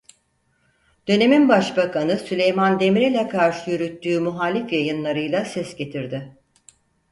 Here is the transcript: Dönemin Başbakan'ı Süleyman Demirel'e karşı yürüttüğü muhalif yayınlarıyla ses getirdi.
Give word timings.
Dönemin 1.07 1.49
Başbakan'ı 1.49 2.17
Süleyman 2.17 2.79
Demirel'e 2.79 3.27
karşı 3.29 3.71
yürüttüğü 3.71 4.19
muhalif 4.19 4.73
yayınlarıyla 4.73 5.45
ses 5.45 5.75
getirdi. 5.75 6.37